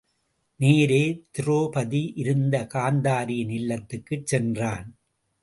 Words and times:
நேரே 0.59 1.23
திரெளபதி 1.31 2.11
இருந்த 2.15 2.67
காந்தாரியின் 2.73 3.51
இல்லத்துக்குச் 3.51 4.25
சென்றான். 4.25 4.87